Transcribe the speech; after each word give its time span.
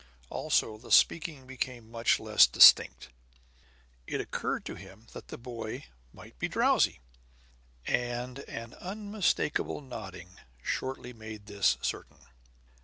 Also, 0.31 0.79
the 0.79 0.89
speaking 0.91 1.45
became 1.45 1.91
much 1.91 2.19
less 2.19 2.47
distinct. 2.47 3.09
It 4.07 4.19
occurred 4.19 4.65
to 4.65 4.73
him 4.73 5.05
that 5.13 5.27
the 5.27 5.37
boy 5.37 5.85
might 6.11 6.39
be 6.39 6.47
drowsy; 6.49 7.01
and 7.85 8.39
an 8.49 8.73
unmistakable 8.79 9.79
nodding 9.79 10.39
shortly 10.63 11.13
made 11.13 11.45
this 11.45 11.77
certain. 11.83 12.17